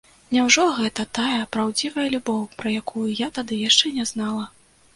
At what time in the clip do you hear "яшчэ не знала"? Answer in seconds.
3.69-4.53